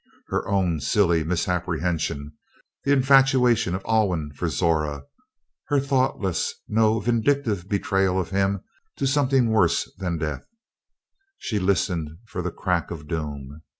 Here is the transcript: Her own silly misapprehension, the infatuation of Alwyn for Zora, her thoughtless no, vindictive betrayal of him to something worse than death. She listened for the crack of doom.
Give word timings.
Her 0.29 0.47
own 0.47 0.79
silly 0.79 1.23
misapprehension, 1.23 2.31
the 2.83 2.91
infatuation 2.91 3.75
of 3.75 3.85
Alwyn 3.87 4.31
for 4.33 4.49
Zora, 4.49 5.03
her 5.67 5.79
thoughtless 5.79 6.55
no, 6.67 6.99
vindictive 6.99 7.69
betrayal 7.69 8.19
of 8.19 8.31
him 8.31 8.63
to 8.97 9.05
something 9.05 9.51
worse 9.51 9.93
than 9.99 10.17
death. 10.17 10.47
She 11.37 11.59
listened 11.59 12.09
for 12.25 12.41
the 12.41 12.49
crack 12.49 12.89
of 12.89 13.07
doom. 13.07 13.61